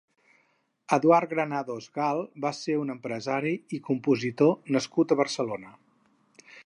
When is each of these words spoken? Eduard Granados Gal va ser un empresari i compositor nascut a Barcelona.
Eduard 0.95 1.33
Granados 1.33 1.89
Gal 1.99 2.21
va 2.45 2.51
ser 2.61 2.77
un 2.85 2.93
empresari 2.95 3.53
i 3.79 3.81
compositor 3.91 4.75
nascut 4.77 5.15
a 5.15 5.19
Barcelona. 5.21 5.77